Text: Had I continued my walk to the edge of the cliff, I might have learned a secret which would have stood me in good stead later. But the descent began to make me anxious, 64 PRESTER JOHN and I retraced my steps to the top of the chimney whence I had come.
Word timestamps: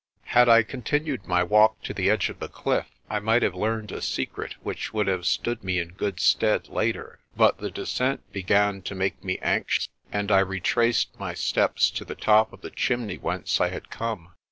Had 0.33 0.49
I 0.49 0.63
continued 0.63 1.27
my 1.27 1.43
walk 1.43 1.83
to 1.83 1.93
the 1.93 2.09
edge 2.09 2.29
of 2.31 2.39
the 2.39 2.47
cliff, 2.47 2.87
I 3.07 3.19
might 3.19 3.43
have 3.43 3.53
learned 3.53 3.91
a 3.91 4.01
secret 4.01 4.55
which 4.63 4.95
would 4.95 5.05
have 5.05 5.27
stood 5.27 5.63
me 5.63 5.77
in 5.77 5.89
good 5.89 6.19
stead 6.19 6.69
later. 6.69 7.19
But 7.37 7.59
the 7.59 7.69
descent 7.69 8.23
began 8.31 8.81
to 8.81 8.95
make 8.95 9.23
me 9.23 9.37
anxious, 9.43 9.83
64 10.11 10.11
PRESTER 10.11 10.11
JOHN 10.11 10.19
and 10.21 10.31
I 10.31 10.39
retraced 10.39 11.19
my 11.19 11.33
steps 11.35 11.91
to 11.91 12.03
the 12.03 12.15
top 12.15 12.51
of 12.51 12.61
the 12.61 12.71
chimney 12.71 13.19
whence 13.19 13.61
I 13.61 13.69
had 13.69 13.91
come. 13.91 14.33